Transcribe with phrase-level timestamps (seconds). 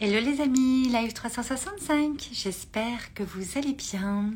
[0.00, 4.30] Hello les amis, live 365, j'espère que vous allez bien.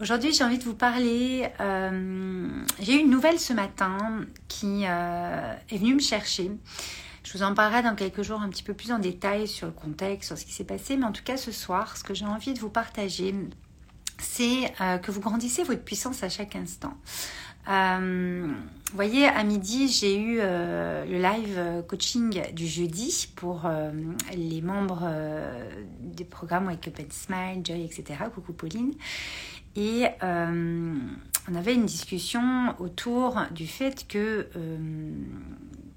[0.00, 2.48] Aujourd'hui j'ai envie de vous parler, euh,
[2.80, 6.50] j'ai eu une nouvelle ce matin qui euh, est venue me chercher.
[7.22, 9.72] Je vous en parlerai dans quelques jours un petit peu plus en détail sur le
[9.72, 12.26] contexte, sur ce qui s'est passé, mais en tout cas ce soir, ce que j'ai
[12.26, 13.36] envie de vous partager,
[14.18, 16.94] c'est euh, que vous grandissez votre puissance à chaque instant.
[17.68, 18.46] Euh,
[18.90, 23.90] vous voyez, à midi, j'ai eu euh, le live coaching du jeudi pour euh,
[24.34, 25.08] les membres
[26.00, 28.20] des programmes Wake Up and Smile, Joy, etc.
[28.32, 28.92] Coucou Pauline.
[29.74, 34.48] Et on avait une discussion autour du fait que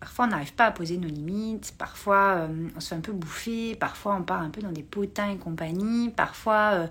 [0.01, 3.75] parfois on n'arrive pas à poser nos limites, parfois on se fait un peu bouffer,
[3.75, 6.89] parfois on part un peu dans des potins et compagnie, parfois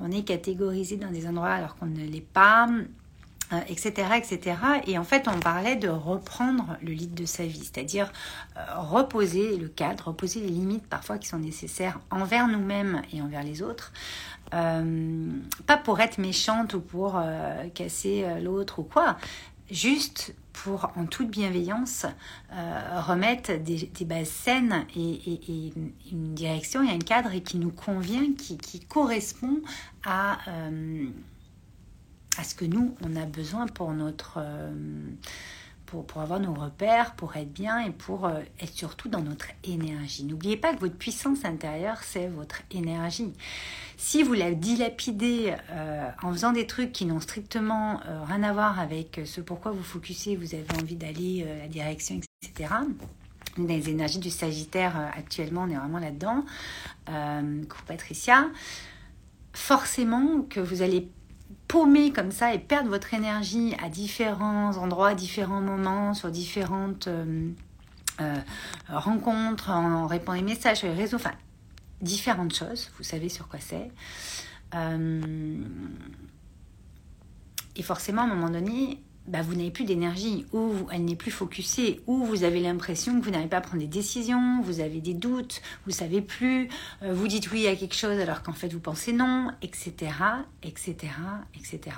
[0.00, 2.66] on est catégorisé dans des endroits alors qu'on ne l'est pas
[3.68, 4.56] etc., euh, etc.
[4.86, 8.12] Et en fait, on parlait de reprendre le lead de sa vie, c'est-à-dire
[8.56, 13.42] euh, reposer le cadre, reposer les limites parfois qui sont nécessaires envers nous-mêmes et envers
[13.42, 13.92] les autres.
[14.54, 15.30] Euh,
[15.66, 17.20] pas pour être méchante ou pour
[17.74, 19.16] casser l'autre ou quoi,
[19.70, 22.04] juste pour, en toute bienveillance,
[22.50, 25.72] remettre des, bases saines et,
[26.10, 29.62] une direction et un cadre qui nous convient, qui, qui correspond
[30.04, 30.38] à
[32.38, 34.34] à ce que nous, on a besoin pour notre...
[34.38, 34.72] Euh,
[35.86, 39.48] pour, pour, avoir nos repères, pour être bien et pour euh, être surtout dans notre
[39.62, 40.24] énergie.
[40.24, 43.34] N'oubliez pas que votre puissance intérieure, c'est votre énergie.
[43.98, 48.80] Si vous la dilapidez euh, en faisant des trucs qui n'ont strictement rien à voir
[48.80, 52.72] avec ce pourquoi vous focussez, vous avez envie d'aller la direction, etc.,
[53.58, 56.46] les énergies du Sagittaire, actuellement, on est vraiment là-dedans.
[57.86, 58.46] Patricia.
[59.52, 61.10] Forcément que vous allez
[61.72, 67.06] paumer comme ça et perdre votre énergie à différents endroits, à différents moments, sur différentes
[67.06, 67.48] euh,
[68.20, 68.36] euh,
[68.90, 71.32] rencontres, en, répondant aux messages sur les réseaux, enfin,
[72.02, 73.90] différentes choses, vous savez sur quoi c'est.
[74.74, 75.64] Euh,
[77.74, 81.30] et forcément, à un moment donné, bah, vous n'avez plus d'énergie, ou elle n'est plus
[81.30, 85.00] focusée, ou vous avez l'impression que vous n'arrivez pas à prendre des décisions, vous avez
[85.00, 86.68] des doutes, vous savez plus,
[87.02, 90.12] euh, vous dites oui à quelque chose alors qu'en fait vous pensez non, etc.,
[90.62, 90.94] etc.,
[91.54, 91.96] etc.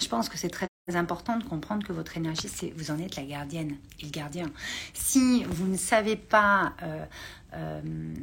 [0.00, 3.16] Je pense que c'est très important de comprendre que votre énergie, c'est vous en êtes
[3.16, 4.50] la gardienne et le gardien.
[4.94, 7.04] Si vous ne savez pas euh,
[7.54, 8.14] euh,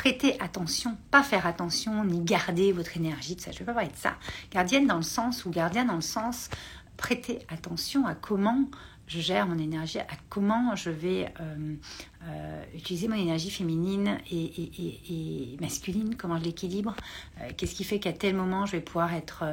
[0.00, 3.50] prêter attention, pas faire attention, ni garder votre énergie, ça.
[3.50, 4.14] Je ne vais pas parler de ça.
[4.50, 6.48] Gardienne dans le sens, ou gardien dans le sens,
[6.96, 8.64] prêter attention à comment
[9.08, 11.74] je gère mon énergie, à comment je vais euh,
[12.22, 16.96] euh, utiliser mon énergie féminine et, masculine, comment je l'équilibre,
[17.42, 19.44] euh, qu'est-ce qui fait qu'à tel moment je vais pouvoir être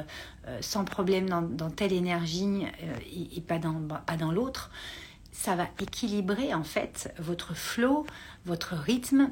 [0.62, 2.64] sans problème dans, telle énergie
[3.36, 4.70] et, pas dans, pas dans l'autre.
[5.30, 8.06] Ça va équilibrer en fait votre flow,
[8.46, 9.30] votre rythme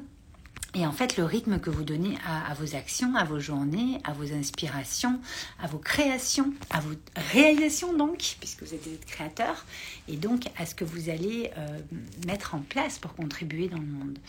[0.77, 4.13] et en fait, le rythme que vous donnez à, vos actions, à vos journées, à
[4.13, 5.19] vos inspirations,
[5.59, 6.93] à vos créations, à vos
[7.33, 9.65] réalisations donc, puisque vous êtes des créateurs,
[10.07, 11.79] et donc à ce que vous allez euh,
[12.27, 14.19] mettre en place pour contribuer dans le monde.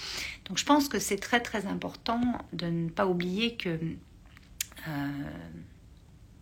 [0.47, 2.20] Donc je pense que c'est très très important
[2.54, 3.78] de ne pas oublier que
[4.88, 5.08] euh,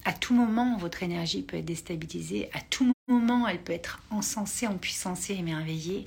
[0.05, 4.69] à tout moment, votre énergie peut être déstabilisée, à tout moment, elle peut être encensée,
[4.69, 6.05] empuissancée, émerveillée.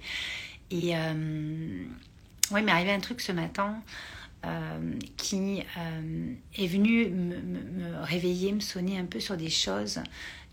[0.71, 0.95] Et...
[0.95, 1.83] Euh,
[2.51, 3.81] oui, mais arrivé un truc ce matin
[4.45, 9.99] euh, qui euh, est venu me, réveiller, me sonner un peu sur des choses.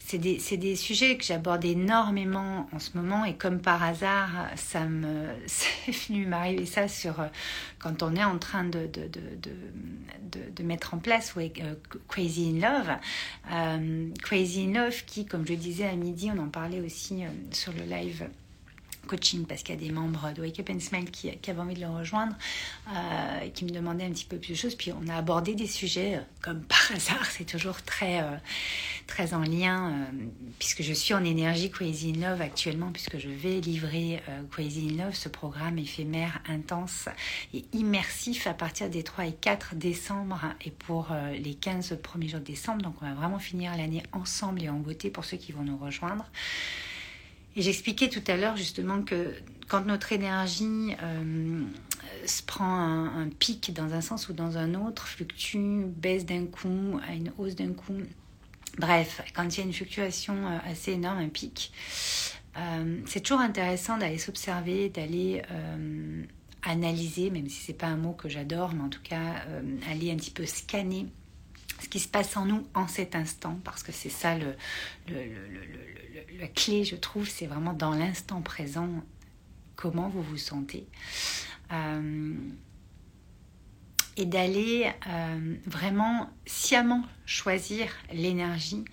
[0.00, 4.86] C'est des, des, sujets que j'aborde énormément en ce moment et comme par hasard, ça
[4.86, 7.28] me c'est venu m'arriver ça sur euh,
[7.78, 11.32] quand on est en train de, de, de, de mettre en place
[12.08, 14.10] Crazy in Love.
[14.22, 17.84] Crazy in Love qui, comme je disais à midi, on en parlait aussi sur le
[17.84, 18.28] live
[19.06, 21.74] coaching parce qu'il y a des membres de Wake Up and Smile qui, avaient envie
[21.74, 22.34] de le rejoindre,
[22.88, 24.74] euh, qui me demandaient un petit peu plus de choses.
[24.74, 28.36] Puis on a abordé des sujets euh, comme par hasard, c'est toujours très, euh,
[29.06, 30.06] très en lien,
[30.58, 35.04] puisque je suis en énergie Crazy in Love actuellement, puisque je vais livrer Crazy in
[35.04, 37.08] Love, ce programme éphémère, intense
[37.54, 42.40] et immersif à partir des 3 et 4 décembre et pour les 15 premiers jours
[42.40, 42.82] de décembre.
[42.82, 45.76] Donc on va vraiment finir l'année ensemble et en beauté pour ceux qui vont nous
[45.76, 46.24] rejoindre.
[47.56, 49.34] Et j'expliquais tout à l'heure justement que
[49.66, 51.62] quand notre énergie euh,
[52.26, 57.00] se prend un, pic dans un sens ou dans un autre, fluctue, baisse d'un coup,
[57.08, 57.98] à une hausse d'un coup,
[58.78, 61.72] bref, quand il y a une fluctuation euh, assez énorme, un pic,
[62.58, 65.42] euh, c'est toujours intéressant d'aller s'observer, d'aller
[66.62, 69.44] analyser, même si c'est pas un mot que j'adore, mais en tout cas
[69.90, 71.06] aller un petit peu scanner
[71.80, 74.56] ce qui se passe en nous en cet instant, parce que c'est ça le,
[76.38, 78.88] la clé, je trouve, c'est vraiment dans l'instant présent
[79.76, 80.86] comment vous vous sentez.
[81.72, 82.34] Euh,
[84.18, 88.84] et d'aller euh, vraiment sciemment choisir l'énergie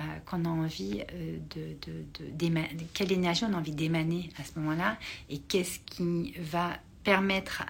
[0.00, 1.02] euh, qu'on a envie
[1.54, 4.98] de, de, quelle énergie on a envie d'émaner à ce moment-là
[5.30, 7.64] et qu'est-ce qui va permettre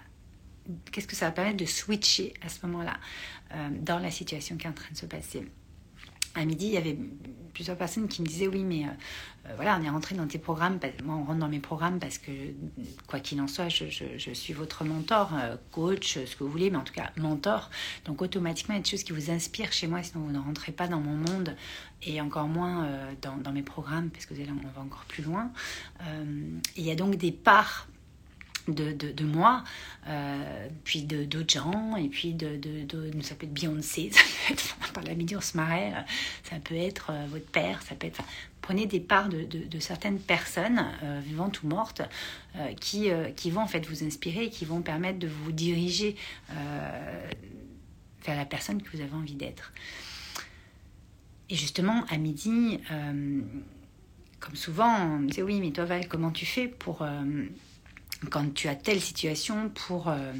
[0.90, 2.96] qu'est-ce que ça va permettre de switcher à ce moment-là
[3.80, 5.46] dans la situation qui est en train de se passer
[6.36, 6.96] à midi, il y avait
[7.54, 8.88] plusieurs personnes qui me disaient oui, mais euh,
[9.46, 10.78] euh, voilà, on est rentré dans tes programmes.
[11.02, 12.30] Moi, on rentre dans mes programmes parce que,
[13.06, 16.76] quoi qu'il en soit, je, suis votre mentor, euh, coach, ce que vous voulez, mais
[16.76, 17.70] en tout cas, mentor.
[18.04, 20.38] Donc, automatiquement, il y a des choses qui vous inspirent chez moi, sinon vous ne
[20.38, 21.56] rentrez pas dans mon monde
[22.02, 22.86] et encore moins
[23.22, 25.50] dans, mes programmes, parce que là, on va encore plus loin.
[26.76, 27.88] il y a donc des parts
[28.68, 29.62] de, de, moi,
[30.08, 34.76] euh, puis d'autres gens, et puis de, de, ça peut être Beyoncé, ça peut être,
[34.92, 35.92] par la midi on se marrait,
[36.44, 38.22] ça peut être euh, votre père, ça peut être...
[38.60, 42.02] prenez des parts de, certaines personnes, euh, vivantes ou mortes,
[42.80, 46.16] qui, qui vont en fait vous inspirer, qui vont permettre de vous diriger
[48.24, 49.74] vers la personne que vous avez envie d'être.
[51.50, 52.80] Et justement, à midi,
[54.40, 57.04] comme souvent, on me disait oui, mais toi Val, comment tu fais pour
[58.30, 60.32] quand tu as telle situation pour euh,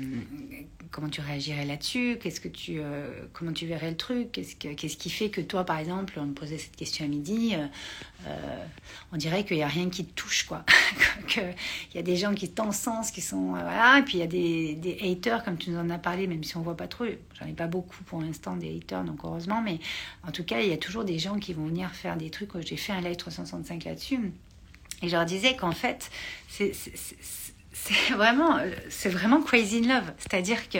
[0.90, 5.10] comment tu réagirais là-dessus Qu'est-ce que tu euh, comment tu verrais le truc Qu'est-ce qui
[5.10, 7.54] fait que toi par exemple on me posait cette question à midi
[8.26, 8.64] euh,
[9.12, 10.64] on dirait qu'il n'y a rien qui te touche quoi.
[11.28, 11.54] Qu'il
[11.94, 14.98] y a des gens qui t'encensent qui sont voilà et puis il y a des,
[15.02, 17.04] haters comme tu nous en as parlé même si on voit pas trop
[17.38, 19.80] j'en ai pas beaucoup pour l'instant des haters donc heureusement mais
[20.26, 22.50] en tout cas il y a toujours des gens qui vont venir faire des trucs.
[22.64, 24.32] J'ai fait un live 365 là-dessus
[25.02, 26.10] et je leur disais qu'en fait
[26.48, 26.72] c'est
[28.14, 28.58] vraiment,
[28.88, 30.12] c'est vraiment crazy in love.
[30.18, 30.78] C'est-à-dire que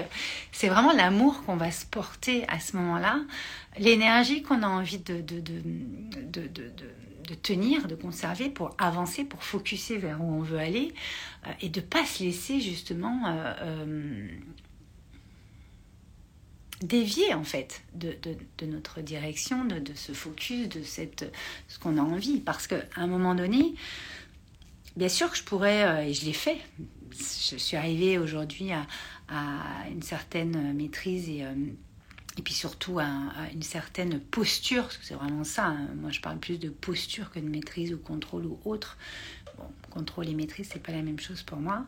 [0.52, 3.20] c'est vraiment l'amour qu'on va se porter à ce moment-là,
[3.78, 6.48] l'énergie qu'on a envie de, de, de,
[7.28, 10.94] de, tenir, de conserver pour avancer, pour focuser vers où on veut aller
[11.46, 14.28] euh, et de pas se laisser justement euh, euh,
[16.82, 18.16] dévier en fait de,
[18.66, 21.32] notre direction, de, ce focus, de cette,
[21.68, 22.40] ce qu'on a envie.
[22.40, 23.74] Parce qu'à un moment donné,
[24.96, 26.58] Bien sûr que je pourrais, euh, et je l'ai fait,
[27.10, 28.86] je suis arrivée aujourd'hui à,
[29.90, 31.52] une certaine maîtrise et, euh,
[32.42, 33.06] puis surtout à,
[33.52, 35.66] une certaine posture, parce que c'est vraiment ça.
[35.66, 35.88] Hein.
[35.96, 38.96] Moi, je parle plus de posture que de maîtrise ou contrôle ou autre.
[39.58, 41.84] Bon, contrôle et maîtrise, c'est pas la même chose pour moi.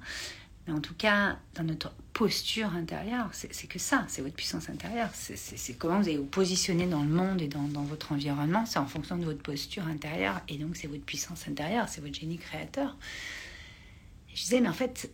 [0.68, 5.08] Mais en tout cas, dans notre posture intérieure, c'est que ça, c'est votre puissance intérieure.
[5.14, 8.66] C'est comment vous allez vous positionner dans le monde et dans, dans votre environnement.
[8.66, 10.42] C'est en fonction de votre posture intérieure.
[10.46, 12.98] Et donc, c'est votre puissance intérieure, c'est votre génie créateur.
[14.34, 15.10] je disais, mais en fait,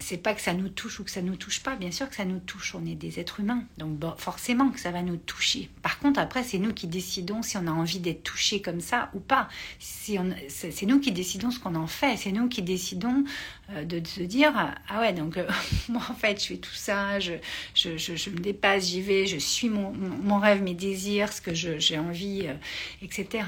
[0.00, 1.76] c'est pas que ça nous touche ou que ça nous touche pas.
[1.76, 2.74] Bien sûr que ça nous touche.
[2.74, 3.64] On est des êtres humains.
[3.78, 5.70] Donc forcément que ça va nous toucher.
[5.82, 9.10] Par contre, après, c'est nous qui décidons si on a envie d'être touché comme ça
[9.14, 9.48] ou pas.
[9.78, 10.18] Si
[10.48, 12.16] c'est nous qui décidons ce qu'on en fait.
[12.16, 13.24] C'est nous qui décidons
[13.72, 14.52] euh, de, se dire
[14.88, 15.46] Ah ouais, donc euh,
[15.88, 17.34] moi en fait, je fais tout ça, je,
[17.74, 21.54] je, je, me dépasse, j'y vais, je suis mon, mon, rêve, mes désirs, ce que
[21.54, 22.54] j'ai envie, euh,
[23.02, 23.44] etc.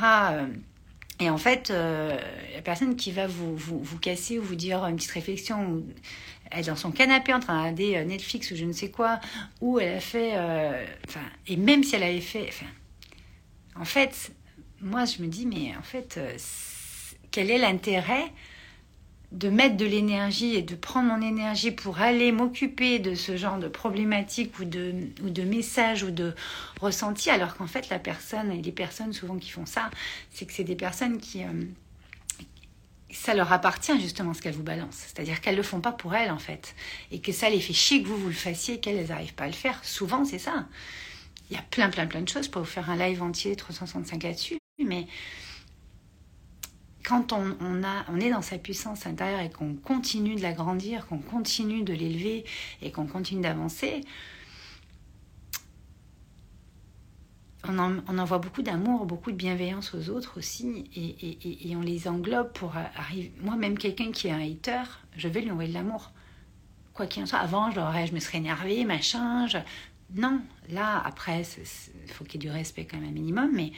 [1.20, 4.96] Et en fait, la personne qui va vous, vous, vous, casser ou vous dire une
[4.96, 5.84] petite réflexion,
[6.52, 9.20] elle est dans son canapé en train de euh, Netflix ou je ne sais quoi,
[9.60, 10.32] où elle a fait.
[10.34, 10.84] Euh,
[11.46, 12.50] et même si elle avait fait.
[13.74, 14.32] En fait,
[14.80, 16.36] moi, je me dis, mais en fait, euh,
[17.30, 18.30] quel est l'intérêt
[19.32, 23.58] de mettre de l'énergie et de prendre mon énergie pour aller m'occuper de ce genre
[23.58, 26.34] de problématiques ou de, ou de messages ou de
[26.82, 29.90] ressentis, alors qu'en fait, la personne, et les personnes souvent qui font ça,
[30.30, 31.42] c'est que c'est des personnes qui
[33.12, 35.04] ça leur appartient justement ce qu'elles vous balancent.
[35.06, 36.74] C'est-à-dire qu'elles ne le font pas pour elles en fait.
[37.10, 39.48] Et que ça les fait chier que vous vous le fassiez qu'elles n'arrivent pas à
[39.48, 39.84] le faire.
[39.84, 40.66] Souvent c'est ça.
[41.50, 42.48] Il y a plein plein plein de choses.
[42.48, 44.58] pour vous faire un live entier 365 là-dessus.
[44.84, 45.06] Mais
[47.04, 51.92] quand on est dans sa puissance intérieure et qu'on continue de l'agrandir, qu'on continue de
[51.92, 52.44] l'élever
[52.80, 54.02] et qu'on continue d'avancer,
[57.68, 62.52] on, en, envoie beaucoup d'amour, beaucoup de bienveillance aux autres aussi, et, on les englobe
[62.52, 63.32] pour arriver.
[63.40, 64.82] Moi, même quelqu'un qui est un hater,
[65.16, 66.10] je vais lui envoyer de l'amour.
[66.94, 69.46] Quoi qu'il en soit, avant, je, je me serais énervée, machin.
[70.14, 71.42] Non, là, après,
[72.06, 73.72] il faut qu'il y ait du respect quand même un minimum, mais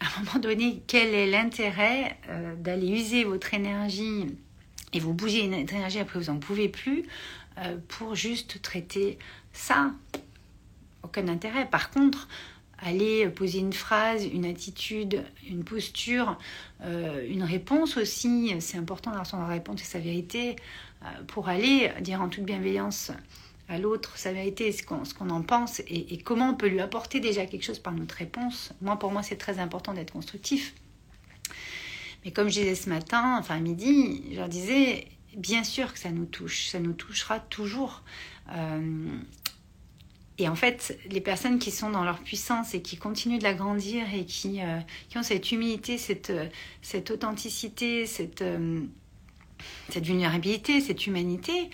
[0.00, 4.26] à un moment donné, quel est l'intérêt euh, d'aller user votre énergie
[4.92, 7.04] et vous bouger une énergie après vous n'en pouvez plus
[7.58, 9.18] euh, pour juste traiter
[9.52, 9.92] ça?
[11.02, 11.66] Aucun intérêt.
[11.66, 12.28] Par contre,
[12.78, 16.38] aller poser une phrase, une attitude, une posture,
[16.82, 18.54] euh, une réponse aussi.
[18.60, 20.56] C'est important d'avoir son réponse et sa vérité
[21.02, 23.12] euh, pour aller dire en toute bienveillance
[23.68, 27.46] à l'autre sa vérité, ce qu'on en pense et, comment on peut lui apporter déjà
[27.46, 28.72] quelque chose par notre réponse.
[28.80, 30.74] Moi, pour moi, c'est très important d'être constructif.
[32.24, 36.10] Mais comme je disais ce matin, enfin midi, je leur disais, bien sûr que ça
[36.10, 38.02] nous touche, ça nous touchera toujours.
[38.52, 39.08] Euh,
[40.38, 43.54] et en fait, les personnes qui sont dans leur puissance et qui continuent de la
[43.54, 44.78] grandir et qui, euh,
[45.08, 46.32] qui ont cette humilité, cette,
[46.82, 48.44] cette authenticité, cette,
[49.88, 51.70] cette vulnérabilité, cette humanité,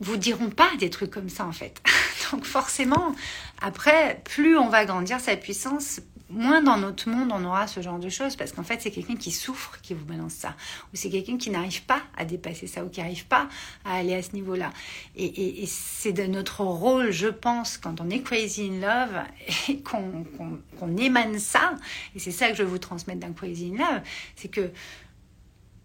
[0.00, 1.82] vous diront pas des trucs comme ça en fait.
[2.32, 3.14] Donc forcément,
[3.60, 7.98] après, plus on va grandir sa puissance, moins dans notre monde on aura ce genre
[7.98, 10.56] de choses parce qu'en fait c'est quelqu'un qui souffre qui vous balance ça
[10.92, 13.48] ou c'est quelqu'un qui n'arrive pas à dépasser ça ou qui n'arrive pas
[13.84, 14.72] à aller à ce niveau là
[15.16, 19.22] et, c'est de notre rôle je pense quand on est crazy in love
[19.68, 21.74] et qu'on émane ça
[22.14, 24.02] et c'est ça que je veux vous transmettre d'un crazy in love
[24.34, 24.70] c'est que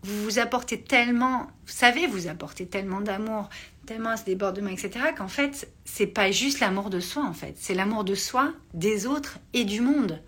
[0.04, 3.50] vous vous apportez tellement, vous savez vous apportez tellement d'amour,
[3.86, 7.56] tellement à ce débordement, etc., qu'en fait, c'est pas juste l'amour de soi, en fait.
[7.58, 10.22] C'est l'amour de soi, des autres et du monde.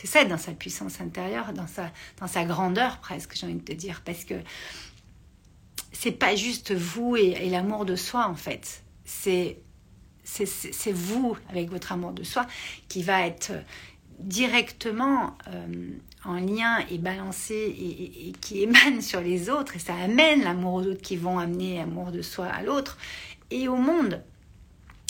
[0.00, 1.66] C'est ça dans sa puissance intérieure, dans
[2.26, 4.32] sa, grandeur presque, j'ai envie de te dire, parce que
[5.92, 9.58] c'est pas juste vous et, l'amour de soi en fait, c'est
[10.90, 12.46] vous avec votre amour de soi
[12.88, 13.52] qui va être
[14.20, 15.90] directement euh,
[16.24, 19.76] en lien et balancé et, qui émane sur les autres.
[19.76, 22.96] Et ça amène l'amour aux autres qui vont amener l'amour de soi à l'autre
[23.50, 24.22] et au monde.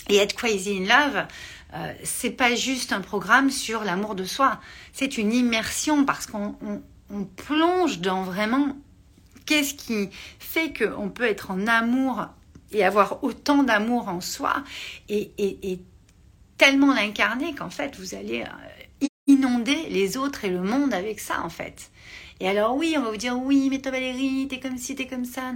[0.09, 1.25] Et être crazy in love,
[1.73, 4.59] euh, c'est pas juste un programme sur l'amour de soi,
[4.91, 6.55] c'est une immersion parce qu'on
[7.37, 8.75] plonge dans vraiment
[9.45, 12.25] qu'est-ce qui fait qu'on peut être en amour
[12.73, 14.63] et avoir autant d'amour en soi
[15.09, 15.79] et,
[16.57, 21.41] tellement l'incarner qu'en fait vous allez euh, inonder les autres et le monde avec ça
[21.43, 21.89] en fait.
[22.39, 25.07] Et alors oui, on va vous dire oui, mais toi Valérie, t'es comme ci, t'es
[25.07, 25.53] comme ça.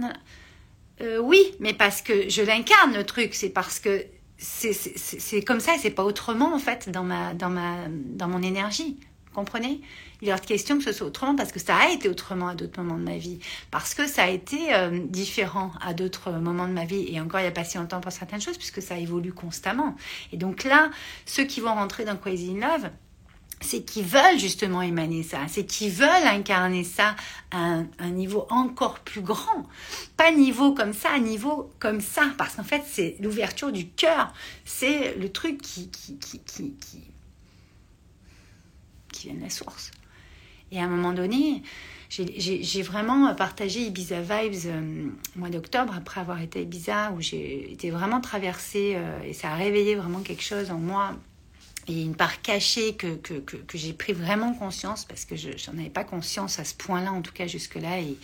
[1.00, 4.04] Euh, oui, mais parce que je l'incarne le truc, c'est parce que
[4.38, 8.42] c'est comme ça et c'est pas autrement en fait dans ma dans ma dans mon
[8.42, 8.98] énergie.
[9.34, 9.82] Comprenez?
[10.22, 12.48] Il est hors de question que ce soit autrement parce que ça a été autrement
[12.48, 13.38] à d'autres moments de ma vie.
[13.70, 17.40] Parce que ça a été euh, différent à d'autres moments de ma vie et encore
[17.40, 19.94] il n'y a pas si longtemps pour certaines choses puisque ça évolue constamment.
[20.32, 20.90] Et donc là
[21.26, 22.90] ceux qui vont rentrer dans Crazy in Love
[23.60, 27.16] c'est qu'ils veulent justement émaner ça, c'est qu'ils veulent incarner ça
[27.50, 29.66] à un, niveau encore plus grand.
[30.16, 34.32] Pas niveau comme ça, niveau comme ça, parce qu'en fait c'est l'ouverture du cœur,
[34.64, 36.74] c'est le truc qui, qui, qui, qui,
[39.10, 39.90] qui, vient de la source.
[40.70, 41.62] Et à un moment donné,
[42.10, 47.20] j'ai vraiment partagé Ibiza Vibes euh, au mois d'octobre, après avoir été à Ibiza, où
[47.20, 51.14] j'ai été vraiment traversée, euh, et ça a réveillé vraiment quelque chose en moi
[51.88, 55.78] et une part cachée que, que, que, j'ai pris vraiment conscience parce que je n'en
[55.78, 58.00] avais pas conscience à ce point-là, en tout cas jusque-là.
[58.00, 58.16] Et,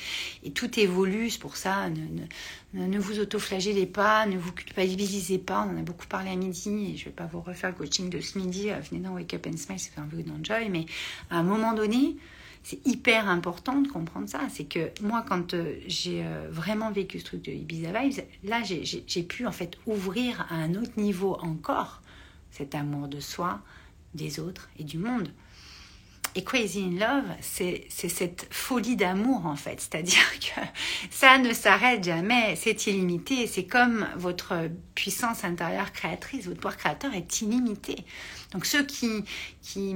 [0.42, 5.38] et, tout évolue, c'est pour ça, ne, ne, ne vous autoflagellez pas, ne vous culpabilisez
[5.38, 5.66] pas.
[5.68, 7.76] On en a beaucoup parlé à midi et je ne vais pas vous refaire le
[7.76, 8.70] coaching de ce midi.
[8.70, 10.68] Euh, venez dans Wake Up and Smile, c'est un peu d'enjoy.
[10.68, 10.86] Mais
[11.30, 12.16] à un moment donné,
[12.64, 14.40] c'est hyper important de comprendre ça.
[14.52, 18.62] C'est que moi, quand euh, j'ai euh, vraiment vécu ce truc de Ibiza Vibes, là,
[18.62, 22.01] j'ai pu en fait ouvrir à un autre niveau encore
[22.52, 23.60] cet amour de soi,
[24.14, 25.32] des autres et du monde.
[26.34, 29.80] Et Crazy in Love, c'est cette folie d'amour en fait.
[29.80, 30.60] C'est-à-dire que
[31.10, 33.46] ça ne s'arrête jamais, c'est illimité.
[33.46, 38.04] C'est comme votre puissance intérieure créatrice, votre pouvoir créateur est illimité.
[38.52, 39.24] Donc ceux qui,
[39.60, 39.94] qui,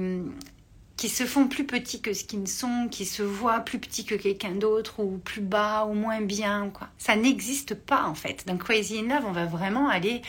[0.95, 4.05] qui se font plus petits que ce qu'ils ne sont, qui se voient plus petits
[4.05, 6.89] que quelqu'un d'autre, ou plus bas, ou moins bien, quoi.
[6.99, 8.45] Ça n'existe pas en fait.
[8.45, 10.21] Dans Crazy in Love, on va vraiment aller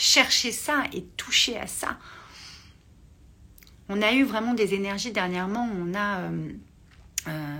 [0.00, 1.98] chercher ça et toucher à ça.
[3.90, 6.52] On a eu vraiment des énergies dernièrement, on a, euh,
[7.28, 7.56] euh,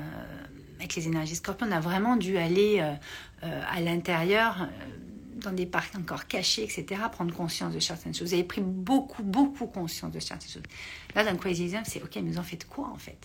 [0.79, 4.69] avec les énergies scorpions, on a vraiment dû aller euh, à l'intérieur,
[5.37, 8.29] dans des parcs encore cachés, etc., prendre conscience de certaines choses.
[8.29, 10.63] Vous avez pris beaucoup, beaucoup conscience de certaines choses.
[11.15, 13.19] Là, dans Crazy c'est OK, mais vous en faites quoi en fait?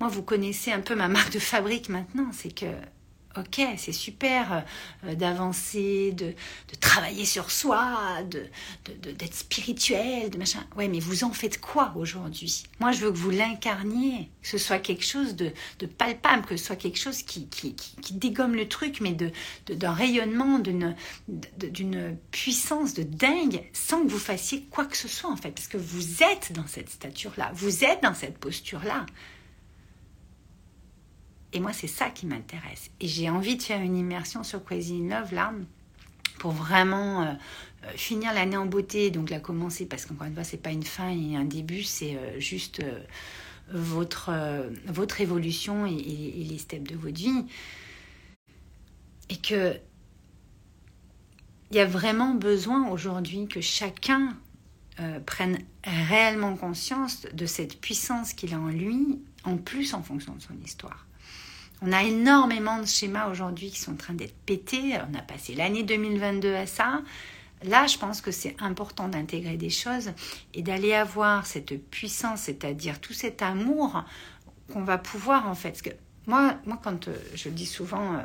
[0.00, 2.66] Moi, vous connaissez un peu ma marque de fabrique maintenant, c'est que
[3.36, 4.64] Ok, c'est super
[5.04, 6.34] euh, d'avancer, de,
[6.80, 10.66] travailler sur soi, d'être spirituel, de machin.
[10.76, 12.64] Ouais, mais vous en faites quoi aujourd'hui?
[12.80, 15.52] Moi, je veux que vous l'incarniez, que ce soit quelque chose de,
[15.86, 17.74] palpable, que ce soit quelque chose qui, qui,
[18.14, 19.16] dégomme le truc, mais
[19.68, 25.36] d'un rayonnement, d'une puissance de dingue, sans que vous fassiez quoi que ce soit en
[25.36, 29.06] fait, parce que vous êtes dans cette stature-là, vous êtes dans cette posture-là.
[31.52, 32.90] Et moi, c'est ça qui m'intéresse.
[33.00, 35.52] Et j'ai envie de faire une immersion sur Crazy in Love là,
[36.38, 37.32] pour vraiment euh,
[37.84, 39.10] euh, finir l'année en beauté.
[39.10, 42.16] Donc la commencer, parce qu'encore une fois, c'est pas une fin et un début, c'est
[42.16, 42.82] euh, juste
[43.72, 44.32] votre,
[44.86, 47.46] votre évolution et, et, les steps de votre vie.
[49.28, 49.76] Et que
[51.70, 54.36] il y a vraiment besoin aujourd'hui que chacun
[55.24, 60.42] prenne réellement conscience de cette puissance qu'il a en lui, en plus en fonction de
[60.42, 61.06] son histoire
[61.82, 64.98] On a énormément de schémas aujourd'hui qui sont en train d'être pétés.
[65.10, 67.02] On a passé l'année 2022 à ça.
[67.62, 70.12] Là, je pense que c'est important d'intégrer des choses
[70.54, 74.04] et d'aller avoir cette puissance, c'est-à-dire tout cet amour
[74.72, 75.70] qu'on va pouvoir en fait.
[75.70, 75.90] Parce que
[76.26, 78.22] moi, moi quand euh, je le dis souvent, euh,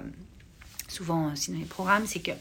[0.88, 2.32] souvent aussi dans les programmes, c'est que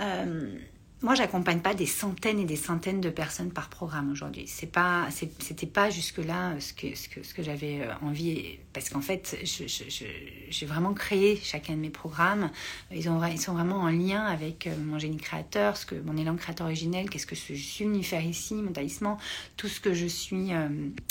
[0.00, 0.54] euh,
[1.02, 4.44] moi, j'accompagne pas des centaines et des centaines de personnes par programme aujourd'hui.
[4.46, 8.58] C'est pas, c'était pas jusque là ce que ce que, ce que j'avais euh, envie,
[8.72, 12.50] parce qu'en fait, j'ai vraiment créé chacun de mes programmes.
[12.90, 16.16] Ils ont, ils sont vraiment en lien avec euh, mon génie créateur, ce que mon
[16.16, 19.18] élan créateur originel, qu'est-ce que je suis venu faire ici, mon talisman,
[19.58, 20.68] tout ce que je suis euh,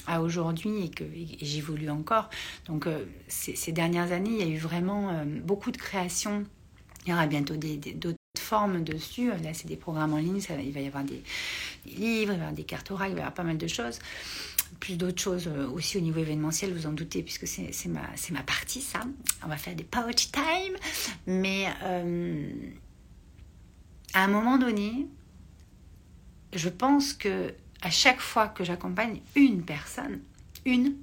[0.08, 1.04] à aujourd'hui et que
[1.40, 2.32] j'évolue encore.
[2.66, 2.88] Donc,
[3.28, 6.44] ces, dernières années, il y a eu vraiment beaucoup de créations.
[7.06, 9.30] Il y aura bientôt d'autres forme dessus.
[9.30, 11.22] Là, c'est des programmes en ligne, il va y avoir des,
[11.86, 13.68] livres, il va y avoir des cartes orales, il va y avoir pas mal de
[13.68, 14.00] choses.
[14.80, 18.02] Plus d'autres choses euh, aussi au niveau événementiel, vous en doutez, puisque c'est ma,
[18.32, 19.02] ma partie, ça.
[19.44, 20.76] On va faire des poetry time.
[21.28, 22.50] Mais euh,
[24.14, 25.08] à un moment donné,
[26.54, 30.22] je pense que à chaque fois que j'accompagne une personne,
[30.66, 30.96] une,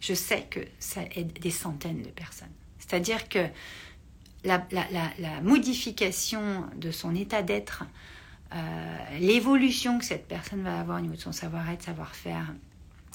[0.00, 2.52] je sais que ça aide des centaines de personnes.
[2.78, 3.46] C'est-à-dire que
[4.44, 7.84] la, modification de son état d'être,
[8.54, 12.52] euh, l'évolution que cette personne va avoir au niveau de son savoir-être, savoir-faire,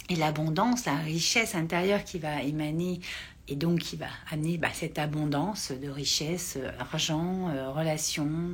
[0.09, 2.99] et l'abondance, la richesse intérieure qui va émaner
[3.47, 8.53] et donc qui va amener bah, cette abondance de richesse, euh, argent, euh, relations,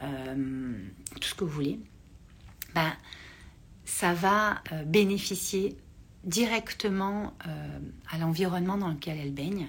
[0.00, 1.80] tout ce que vous voulez,
[2.74, 2.92] bah,
[3.84, 5.76] ça va bénéficier
[6.22, 7.34] directement
[8.10, 9.66] à l'environnement dans lequel elle baigne,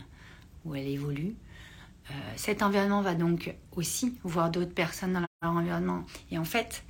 [0.65, 1.35] où elle évolue,
[2.11, 6.05] euh, cet environnement va donc aussi voir d'autres personnes dans leur environnement.
[6.31, 6.83] Et en fait,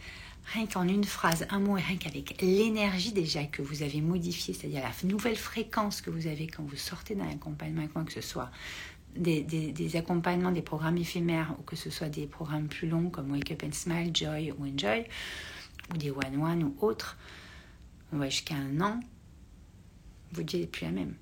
[0.53, 4.53] rien qu'en une phrase, un mot, et rien qu'avec l'énergie déjà que vous avez modifiée,
[4.53, 8.49] c'est-à-dire la nouvelle fréquence que vous avez quand vous sortez d'un accompagnement, que ce soit
[9.15, 13.51] des, accompagnements, des programmes éphémères, ou que ce soit des programmes plus longs comme Wake
[13.51, 15.05] Up and Smile, Joy ou Enjoy,
[15.93, 17.17] ou des one-one ou autres,
[18.13, 18.99] on va jusqu'à un an,
[20.31, 21.15] vous dites plus la même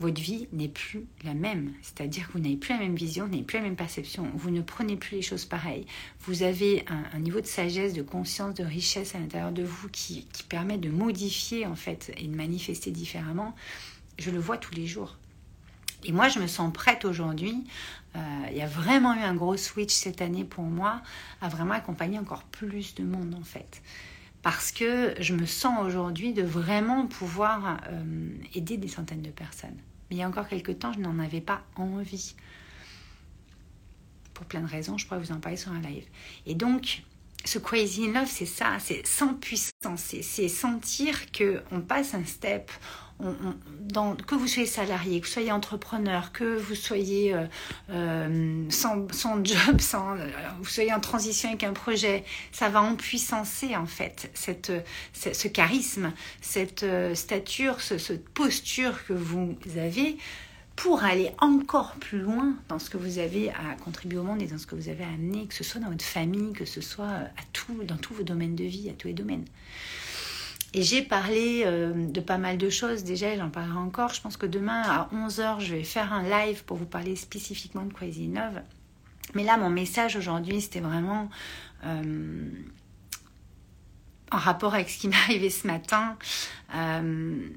[0.00, 1.74] votre vie n'est plus la même.
[1.82, 4.50] C'est-à-dire que vous n'avez plus la même vision, vous n'avez plus la même perception, vous
[4.50, 5.86] ne prenez plus les choses pareilles.
[6.20, 10.26] Vous avez un, niveau de sagesse, de conscience, de richesse à l'intérieur de vous qui,
[10.48, 13.54] permet de modifier en fait et de manifester différemment.
[14.18, 15.16] Je le vois tous les jours.
[16.02, 17.62] Et moi, je me sens prête aujourd'hui.
[18.16, 18.18] Euh,
[18.50, 21.02] il y a vraiment eu un gros switch cette année pour moi
[21.42, 23.82] à vraiment accompagner encore plus de monde en fait
[24.42, 29.76] parce que je me sens aujourd'hui de vraiment pouvoir euh, aider des centaines de personnes.
[30.10, 32.34] Mais il y a encore quelques temps, je n'en avais pas envie.
[34.34, 36.04] Pour plein de raisons, je pourrais vous en parler sur un live.
[36.46, 37.02] Et donc,
[37.44, 42.70] ce crazy love, c'est ça, c'est sans puissance, c'est sentir que on passe un step,
[43.80, 47.46] dans, que vous soyez salarié, que vous soyez entrepreneur, que vous soyez euh,
[47.90, 49.06] euh, sans,
[49.44, 50.26] job, sans, euh,
[50.60, 54.72] vous soyez en transition avec un projet, ça va empuissancer en fait cette,
[55.12, 60.16] ce, charisme, cette stature, cette posture que vous avez
[60.82, 64.46] pour aller encore plus loin dans ce que vous avez à contribuer au monde et
[64.46, 66.80] dans ce que vous avez à amener, que ce soit dans votre famille, que ce
[66.80, 69.44] soit tout, dans tous vos domaines de vie, à tous les domaines.
[70.72, 74.14] Et j'ai parlé euh, de pas mal de choses déjà, j'en parlerai encore.
[74.14, 77.84] Je pense que demain à 11h, je vais faire un live pour vous parler spécifiquement
[77.84, 78.62] de Crazy Love.
[79.34, 81.28] Mais là, mon message aujourd'hui, c'était vraiment
[81.84, 82.48] euh,
[84.32, 86.16] en rapport avec ce qui m'est arrivé ce matin.
[86.74, 87.50] Euh,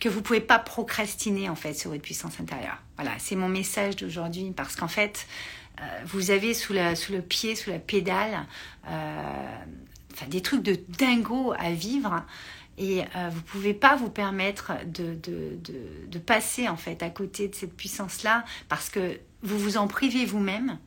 [0.00, 2.78] que vous pouvez pas procrastiner en fait sur votre puissance intérieure.
[2.96, 5.26] Voilà, c'est mon message d'aujourd'hui parce qu'en fait,
[6.04, 8.46] vous avez sous, le pied, sous la pédale,
[10.28, 12.24] des trucs de dingo à vivre
[12.78, 15.58] et euh, vous pouvez pas vous permettre de, de,
[16.08, 20.24] de, passer en fait à côté de cette puissance-là parce que vous vous en privez
[20.24, 20.78] vous-même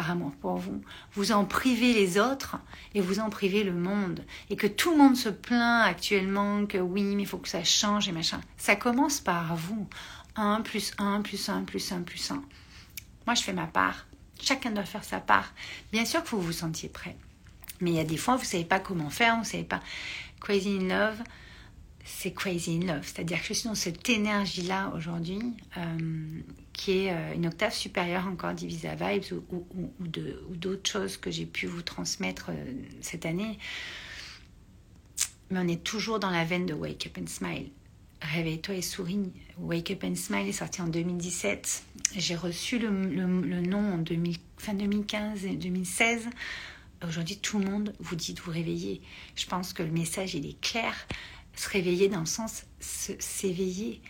[0.00, 0.80] par amour pour vous,
[1.12, 2.56] vous en privez les autres
[2.94, 4.24] et vous en privez le monde.
[4.48, 7.64] Et que tout le monde se plaint actuellement que oui, mais il faut que ça
[7.64, 8.40] change et machin.
[8.56, 9.86] Ça commence par vous.
[10.36, 12.42] 1 plus 1 plus 1 plus 1 plus 1.
[13.26, 14.06] Moi, je fais ma part.
[14.40, 15.52] Chacun doit faire sa part.
[15.92, 17.18] Bien sûr que vous vous sentiez prêt.
[17.82, 19.64] Mais il y a des fois, vous ne savez pas comment faire, vous ne savez
[19.64, 19.80] pas.
[20.40, 21.18] Crazy in Love,
[22.18, 23.02] c'est Crazy in Love.
[23.04, 25.40] C'est-à-dire que je suis dans cette énergie-là aujourd'hui,
[25.76, 26.40] euh,
[26.72, 31.46] qui est euh, une octave supérieure encore d'Ivisa Vibes ou, ou, d'autres choses que j'ai
[31.46, 33.58] pu vous transmettre euh, cette année.
[35.50, 37.70] Mais on est toujours dans la veine de Wake Up and Smile.
[38.22, 39.32] Réveille-toi et souris.
[39.58, 41.84] Wake Up and Smile est sorti en 2017.
[42.16, 46.28] J'ai reçu le, nom en 2000, fin 2015 et 2016
[47.08, 49.00] Aujourd'hui, tout le monde vous dit de vous réveiller.
[49.34, 50.94] Je pense que le message, il est clair.
[51.60, 54.00] Se réveiller dans le sens s'éveiller.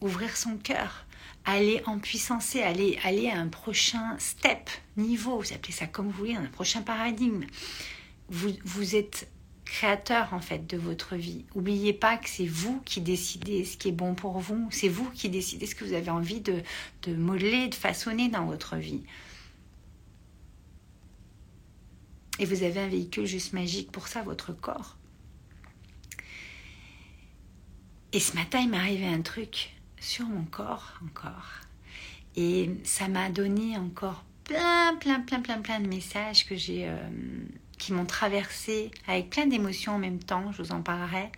[0.00, 1.04] ouvrir son cœur,
[1.44, 6.18] aller en puissance, aller, aller à un prochain step, niveau, vous appelez ça comme vous
[6.18, 7.44] voulez, un prochain paradigme.
[8.28, 9.28] Vous, êtes
[9.64, 11.44] créateur en fait de votre vie.
[11.56, 15.10] Oubliez pas que c'est vous qui décidez ce qui est bon pour vous, c'est vous
[15.10, 16.62] qui décidez ce que vous avez envie de,
[17.02, 19.02] de modeler, de façonner dans votre vie.
[22.38, 24.96] Et vous avez un véhicule juste magique pour ça, votre corps.
[28.16, 31.50] Et ce matin, il m'est arrivé un truc sur mon corps encore.
[32.34, 36.96] Et ça m'a donné encore plein, plein, plein, plein, plein de messages que j'ai, euh,
[37.76, 40.50] qui m'ont traversé avec plein d'émotions en même temps.
[40.52, 41.30] Je vous en parlerai.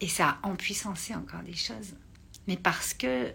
[0.00, 1.96] Et ça a empuissancé encore des choses.
[2.46, 3.32] Mais parce que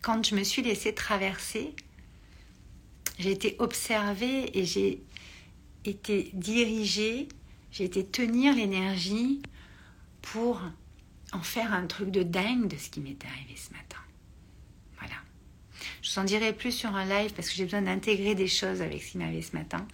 [0.00, 1.76] quand je me suis laissée traverser,
[3.20, 5.00] j'ai été observée et j'ai
[5.84, 7.28] été dirigée,
[7.70, 9.40] j'ai été tenir l'énergie
[10.22, 10.60] pour
[11.32, 13.98] en faire un truc de dingue de ce qui m'est arrivé ce matin.
[14.98, 15.14] Voilà.
[16.02, 18.82] Je vous en dirai plus sur un live parce que j'ai besoin d'intégrer des choses
[18.82, 19.86] avec ce qui arrivé ce matin.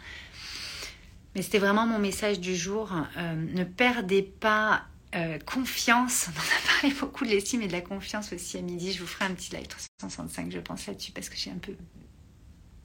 [1.34, 2.92] Mais c'était vraiment mon message du jour.
[3.16, 6.28] Euh, ne perdez pas euh, confiance.
[6.28, 8.92] On en a parlé beaucoup de l'estime et de la confiance aussi à midi.
[8.92, 11.74] Je vous ferai un petit live 365, je pense là-dessus parce que j'ai un peu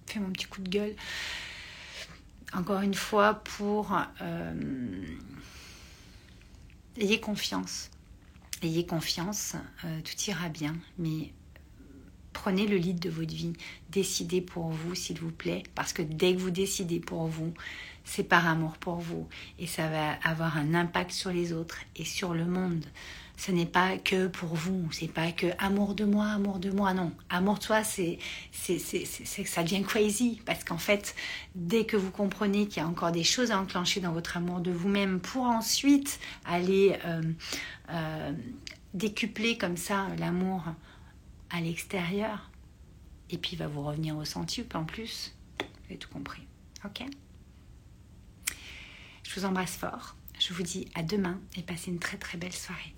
[0.07, 0.95] fait mon petit coup de gueule.
[2.53, 3.97] Encore une fois, pour...
[4.21, 4.53] Euh,
[6.97, 7.89] ayez confiance.
[8.61, 11.33] Ayez confiance, euh, tout ira bien, mais
[12.31, 13.53] prenez le lead de votre vie,
[13.89, 17.53] décidez pour vous, s'il vous plaît, parce que dès que vous décidez pour vous,
[18.05, 19.27] c'est par amour pour vous,
[19.59, 22.85] et ça va avoir un impact sur les autres et sur le monde
[23.45, 26.93] ce n'est pas que pour vous, c'est pas que amour de moi, amour de moi,
[26.93, 27.11] non.
[27.29, 28.17] Amour de soi, c'est,
[28.53, 31.13] c'est, ça devient crazy parce qu'en fait,
[31.53, 34.61] dès que vous comprenez qu'il y a encore des choses à enclencher dans votre amour
[34.61, 37.21] de vous-même pour ensuite aller euh,
[37.89, 38.31] euh,
[38.93, 40.63] décupler comme ça l'amour
[41.49, 42.49] à l'extérieur,
[43.29, 46.47] et puis il va vous revenir au centuple en plus, vous avez tout compris,
[46.85, 47.03] ok?
[49.23, 50.15] Je vous embrasse fort.
[50.39, 52.95] Je vous dis à demain et passez une très très belle soirée.